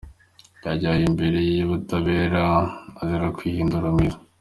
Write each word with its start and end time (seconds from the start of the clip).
Yajyanwe 0.65 1.03
imbere 1.09 1.37
y’ubutabera 1.57 2.43
azira 3.01 3.27
kwihindura 3.37 3.87
mwiza 3.95 4.19